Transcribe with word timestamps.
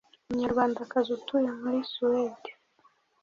umunyarwandakazi 0.27 1.09
utuye 1.17 1.49
muri 1.61 1.79
suwedi 1.91 2.51